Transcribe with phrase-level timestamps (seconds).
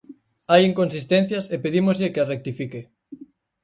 [0.51, 2.81] Hai inconsistencias e pedímoslle que as rectifique.